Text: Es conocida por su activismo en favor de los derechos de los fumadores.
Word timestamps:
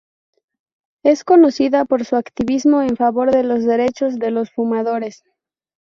Es 1.03 1.23
conocida 1.23 1.85
por 1.85 2.05
su 2.05 2.15
activismo 2.15 2.81
en 2.81 2.95
favor 2.97 3.29
de 3.29 3.43
los 3.43 3.63
derechos 3.63 4.17
de 4.17 4.31
los 4.31 4.49
fumadores. 4.49 5.21